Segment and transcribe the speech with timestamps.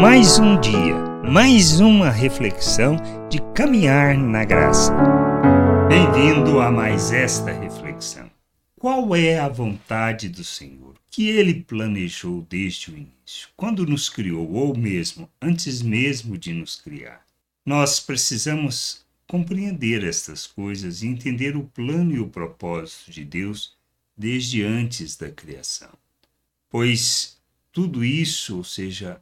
[0.00, 0.96] Mais um dia,
[1.30, 2.96] mais uma reflexão
[3.30, 4.92] de caminhar na graça.
[5.88, 8.28] Bem-vindo a mais esta reflexão.
[8.76, 14.50] Qual é a vontade do Senhor que ele planejou desde o início, quando nos criou,
[14.52, 17.24] ou mesmo antes mesmo de nos criar?
[17.64, 23.76] Nós precisamos compreender estas coisas e entender o plano e o propósito de Deus
[24.16, 25.90] desde antes da criação.
[26.68, 27.38] Pois
[27.72, 29.20] tudo isso, ou seja,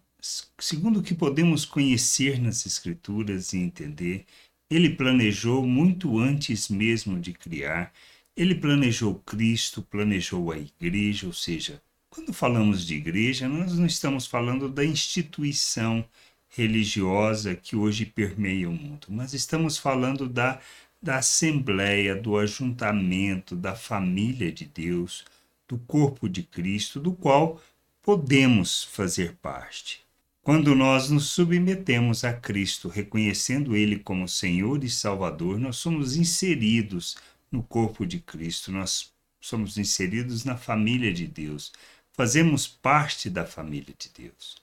[0.58, 4.24] segundo o que podemos conhecer nas Escrituras e entender,
[4.70, 7.92] ele planejou muito antes mesmo de criar,
[8.36, 14.26] ele planejou Cristo, planejou a igreja, ou seja, quando falamos de igreja, nós não estamos
[14.26, 16.04] falando da instituição
[16.48, 20.60] religiosa que hoje permeia o mundo, mas estamos falando da,
[21.02, 25.24] da assembleia, do ajuntamento, da família de Deus,
[25.66, 27.60] do corpo de Cristo, do qual
[28.02, 30.02] podemos fazer parte.
[30.44, 37.16] Quando nós nos submetemos a Cristo, reconhecendo Ele como Senhor e Salvador, nós somos inseridos
[37.48, 41.72] no corpo de Cristo, nós somos inseridos na família de Deus,
[42.10, 44.56] fazemos parte da família de Deus.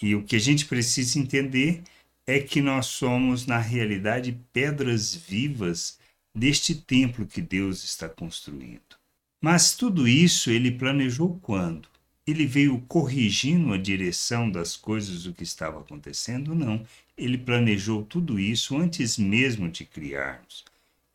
[0.00, 1.82] E o que a gente precisa entender
[2.24, 5.98] é que nós somos, na realidade, pedras vivas
[6.32, 8.96] deste templo que Deus está construindo.
[9.40, 11.88] Mas tudo isso ele planejou quando?
[12.26, 16.54] Ele veio corrigindo a direção das coisas do que estava acontecendo?
[16.54, 16.84] Não.
[17.16, 20.64] Ele planejou tudo isso antes mesmo de criarmos.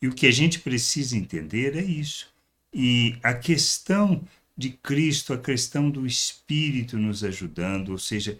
[0.02, 2.32] E o que a gente precisa entender é isso.
[2.74, 4.24] E a questão
[4.56, 8.38] de Cristo, a questão do Espírito nos ajudando, ou seja,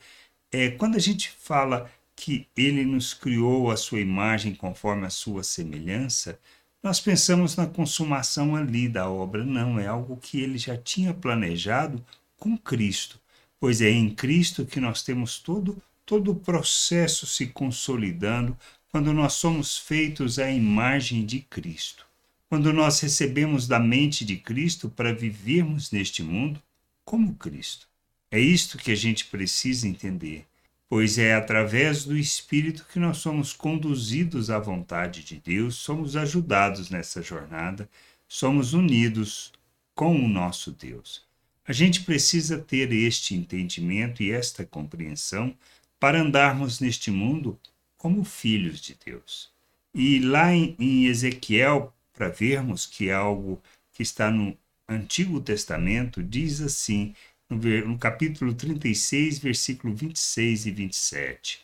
[0.52, 5.44] é, quando a gente fala que ele nos criou a sua imagem conforme a sua
[5.44, 6.40] semelhança,
[6.84, 9.44] nós pensamos na consumação ali da obra.
[9.44, 12.04] Não, é algo que ele já tinha planejado
[12.40, 13.20] com Cristo,
[13.60, 18.58] pois é em Cristo que nós temos todo, todo o processo se consolidando
[18.92, 22.06] quando nós somos feitos à imagem de Cristo.
[22.48, 26.60] Quando nós recebemos da mente de Cristo para vivermos neste mundo
[27.06, 27.88] como Cristo.
[28.32, 30.46] É isto que a gente precisa entender,
[30.88, 36.90] pois é através do Espírito que nós somos conduzidos à vontade de Deus, somos ajudados
[36.90, 37.90] nessa jornada,
[38.28, 39.52] somos unidos
[39.94, 41.29] com o nosso Deus.
[41.70, 45.56] A gente precisa ter este entendimento e esta compreensão
[46.00, 47.60] para andarmos neste mundo
[47.96, 49.52] como filhos de Deus.
[49.94, 53.62] E lá em, em Ezequiel, para vermos que é algo
[53.94, 54.58] que está no
[54.88, 57.14] Antigo Testamento, diz assim,
[57.48, 57.58] no,
[57.88, 61.60] no capítulo 36, versículo 26 e 27.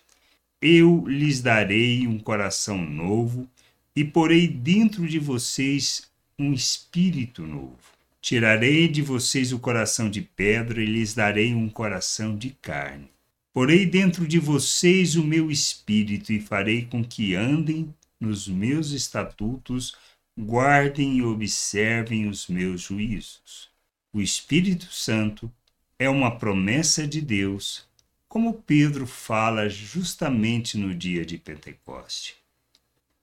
[0.62, 3.50] Eu lhes darei um coração novo
[3.96, 7.95] e porei dentro de vocês um espírito novo
[8.26, 13.08] Tirarei de vocês o coração de pedra e lhes darei um coração de carne.
[13.54, 19.96] Porei dentro de vocês o meu espírito e farei com que andem nos meus estatutos,
[20.36, 23.70] guardem e observem os meus juízos.
[24.12, 25.52] O Espírito Santo
[26.00, 27.88] é uma promessa de Deus,
[28.28, 32.38] como Pedro fala justamente no dia de Pentecoste.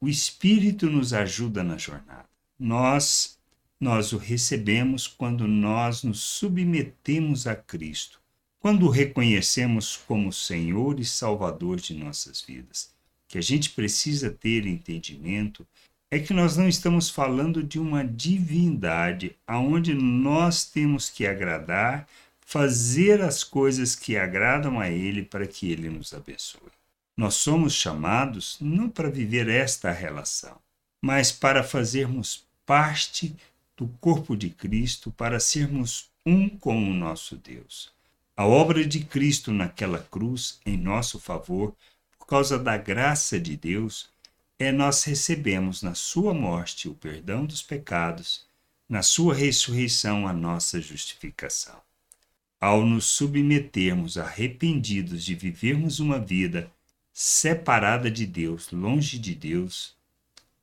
[0.00, 2.28] O Espírito nos ajuda na jornada.
[2.56, 3.36] Nós
[3.82, 8.20] nós o recebemos quando nós nos submetemos a Cristo,
[8.60, 12.94] quando o reconhecemos como Senhor e Salvador de nossas vidas.
[13.26, 15.66] Que a gente precisa ter entendimento
[16.12, 22.06] é que nós não estamos falando de uma divindade aonde nós temos que agradar,
[22.40, 26.70] fazer as coisas que agradam a ele para que ele nos abençoe.
[27.16, 30.56] Nós somos chamados não para viver esta relação,
[31.02, 33.34] mas para fazermos parte
[33.76, 37.90] do corpo de Cristo para sermos um com o nosso Deus.
[38.36, 41.74] A obra de Cristo naquela cruz em nosso favor,
[42.18, 44.08] por causa da graça de Deus,
[44.58, 48.46] é nós recebemos na sua morte o perdão dos pecados,
[48.88, 51.80] na sua ressurreição a nossa justificação.
[52.60, 56.70] Ao nos submetermos arrependidos de vivermos uma vida
[57.12, 59.94] separada de Deus, longe de Deus,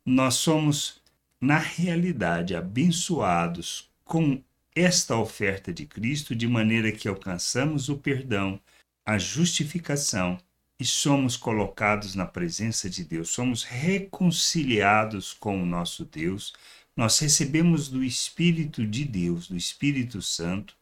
[0.06, 0.99] nós somos
[1.42, 4.44] na realidade, abençoados com
[4.76, 8.60] esta oferta de Cristo, de maneira que alcançamos o perdão,
[9.06, 10.38] a justificação
[10.78, 16.54] e somos colocados na presença de Deus, somos reconciliados com o nosso Deus,
[16.96, 20.76] nós recebemos do Espírito de Deus, do Espírito Santo,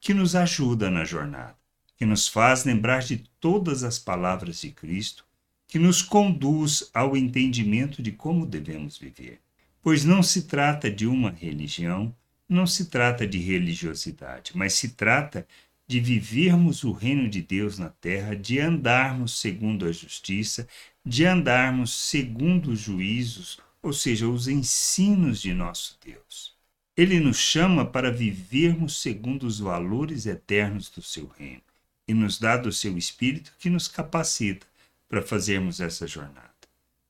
[0.00, 1.56] que nos ajuda na jornada,
[1.96, 5.24] que nos faz lembrar de todas as palavras de Cristo,
[5.68, 9.40] que nos conduz ao entendimento de como devemos viver
[9.82, 12.14] pois não se trata de uma religião,
[12.48, 15.46] não se trata de religiosidade, mas se trata
[15.86, 20.68] de vivermos o reino de Deus na terra, de andarmos segundo a justiça,
[21.04, 26.56] de andarmos segundo os juízos, ou seja, os ensinos de nosso Deus.
[26.96, 31.62] Ele nos chama para vivermos segundo os valores eternos do seu reino
[32.06, 34.66] e nos dá do seu espírito que nos capacita
[35.08, 36.51] para fazermos essa jornada.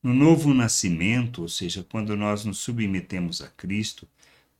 [0.02, 4.08] No novo nascimento, ou seja, quando nós nos submetemos a Cristo,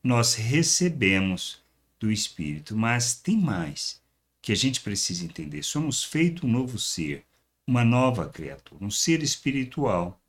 [0.03, 1.61] nós recebemos
[1.99, 2.77] do Espírito.
[2.77, 4.01] Mas tem mais
[4.41, 7.25] que a gente precisa entender: somos feito um novo ser,
[7.67, 10.21] uma nova criatura, um ser espiritual.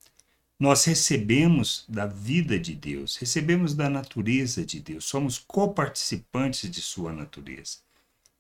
[0.59, 7.11] Nós recebemos da vida de Deus, recebemos da natureza de Deus, somos coparticipantes de Sua
[7.11, 7.79] natureza.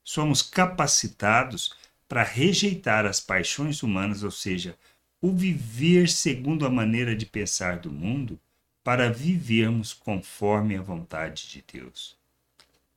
[0.03, 1.75] Somos capacitados
[2.07, 4.77] para rejeitar as paixões humanas, ou seja,
[5.23, 8.37] o viver segundo a maneira de pensar do mundo
[8.83, 12.17] para vivermos conforme a vontade de Deus,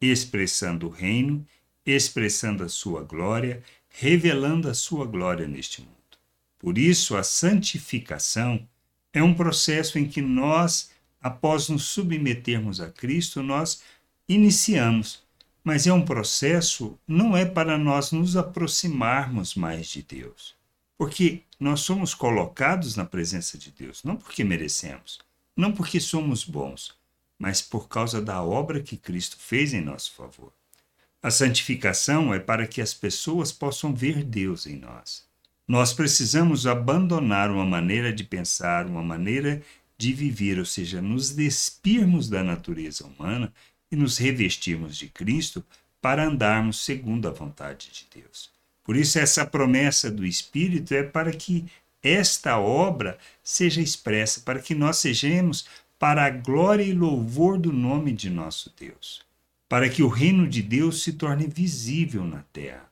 [0.01, 1.47] expressando o reino,
[1.87, 5.93] expressando a sua glória, revelando a sua glória neste mundo.
[6.59, 8.69] Por isso, a santificação
[9.13, 10.91] é um processo em que nós,
[11.23, 13.85] após nos submetermos a Cristo, nós
[14.29, 15.23] iniciamos,
[15.63, 20.56] mas é um processo não é para nós nos aproximarmos mais de Deus
[20.99, 25.19] porque nós somos colocados na presença de Deus, não porque merecemos,
[25.57, 26.95] não porque somos bons,
[27.39, 30.53] mas por causa da obra que Cristo fez em nosso favor.
[31.23, 35.25] A santificação é para que as pessoas possam ver Deus em nós.
[35.67, 39.63] Nós precisamos abandonar uma maneira de pensar, uma maneira
[39.99, 43.53] de viver, ou seja, nos despirmos da natureza humana
[43.91, 45.65] e nos revestirmos de Cristo
[46.01, 48.56] para andarmos segundo a vontade de Deus.
[48.87, 51.67] Por isso, essa promessa do Espírito é para que
[52.01, 55.67] esta obra seja expressa, para que nós sejamos
[55.99, 59.23] para a glória e louvor do nome de nosso Deus,
[59.69, 62.89] para que o reino de Deus se torne visível na terra.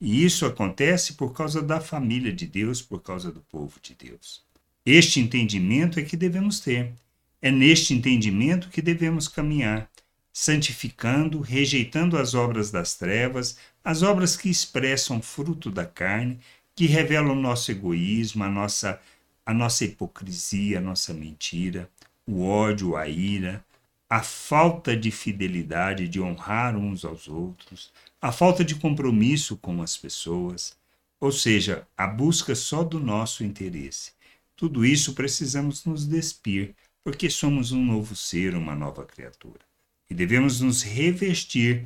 [0.00, 4.42] E isso acontece por causa da família de Deus, por causa do povo de Deus.
[4.84, 6.92] Este entendimento é que devemos ter.
[7.40, 9.88] É neste entendimento que devemos caminhar,
[10.32, 16.40] santificando, rejeitando as obras das trevas, as obras que expressam fruto da carne,
[16.74, 19.00] que revelam o nosso egoísmo, a nossa,
[19.46, 21.88] a nossa hipocrisia, a nossa mentira,
[22.26, 23.64] o ódio, a ira,
[24.10, 29.96] a falta de fidelidade, de honrar uns aos outros, a falta de compromisso com as
[29.96, 30.76] pessoas,
[31.20, 34.10] ou seja, a busca só do nosso interesse.
[34.56, 36.74] Tudo isso precisamos nos despir,
[37.04, 39.64] porque somos um novo ser, uma nova criatura
[40.10, 41.84] e devemos nos revestir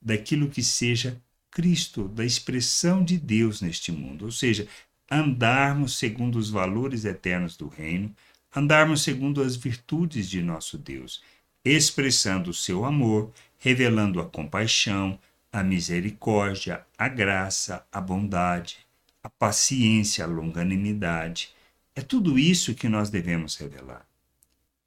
[0.00, 4.66] daquilo que seja Cristo, da expressão de Deus neste mundo, ou seja,
[5.10, 8.14] andarmos segundo os valores eternos do reino,
[8.54, 11.22] andarmos segundo as virtudes de nosso Deus,
[11.64, 15.18] expressando o seu amor, revelando a compaixão,
[15.52, 18.78] a misericórdia, a graça, a bondade,
[19.22, 21.50] a paciência, a longanimidade.
[21.94, 24.08] É tudo isso que nós devemos revelar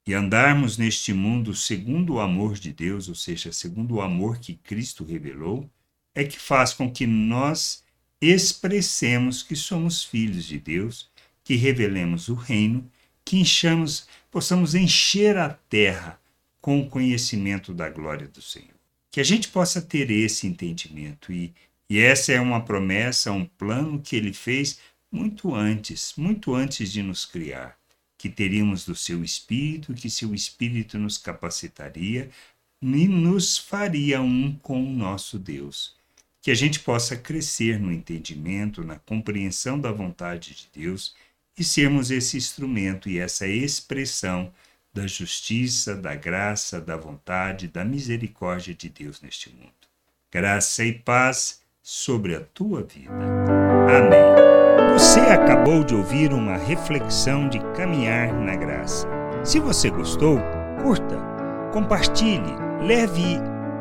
[0.06, 4.54] e andarmos neste mundo segundo o amor de Deus, ou seja, segundo o amor que
[4.54, 5.70] Cristo revelou,
[6.14, 7.82] é que faz com que nós
[8.20, 11.10] expressemos que somos filhos de Deus,
[11.42, 12.88] que revelemos o reino,
[13.24, 16.20] que enchamos, possamos encher a terra
[16.60, 18.68] com o conhecimento da glória do Senhor.
[19.10, 21.52] Que a gente possa ter esse entendimento e,
[21.88, 24.78] e essa é uma promessa, um plano que ele fez
[25.10, 27.76] muito antes, muito antes de nos criar
[28.22, 32.30] que teríamos do seu espírito, que seu espírito nos capacitaria
[32.80, 35.96] e nos faria um com o nosso Deus.
[36.42, 41.14] Que a gente possa crescer no entendimento, na compreensão da vontade de Deus
[41.56, 44.52] e sermos esse instrumento e essa expressão
[44.92, 49.72] da justiça, da graça, da vontade, da misericórdia de Deus neste mundo.
[50.30, 53.12] Graça e paz sobre a tua vida.
[53.88, 54.52] Amém.
[54.92, 59.08] Você acabou de ouvir uma reflexão de caminhar na graça.
[59.44, 60.38] Se você gostou,
[60.82, 61.16] curta,
[61.72, 63.51] compartilhe, leve